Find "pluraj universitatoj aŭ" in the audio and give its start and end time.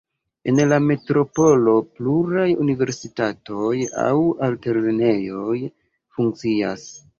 1.97-4.17